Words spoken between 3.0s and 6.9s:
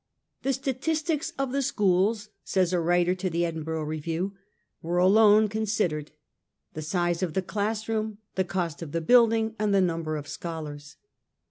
in the' Edinburgh Review,'' were alone considered: the